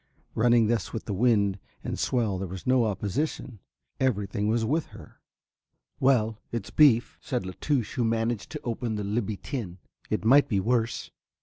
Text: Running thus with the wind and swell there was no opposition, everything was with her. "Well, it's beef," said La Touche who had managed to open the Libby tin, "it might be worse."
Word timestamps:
Running 0.33 0.65
thus 0.65 0.93
with 0.93 1.05
the 1.05 1.13
wind 1.13 1.59
and 1.83 1.99
swell 1.99 2.39
there 2.39 2.47
was 2.47 2.65
no 2.65 2.85
opposition, 2.85 3.59
everything 3.99 4.47
was 4.47 4.65
with 4.65 4.87
her. 4.87 5.21
"Well, 5.99 6.39
it's 6.51 6.71
beef," 6.71 7.19
said 7.21 7.45
La 7.45 7.53
Touche 7.61 7.93
who 7.93 8.01
had 8.01 8.09
managed 8.09 8.49
to 8.53 8.61
open 8.63 8.95
the 8.95 9.03
Libby 9.03 9.37
tin, 9.37 9.77
"it 10.09 10.25
might 10.25 10.49
be 10.49 10.59
worse." 10.59 11.11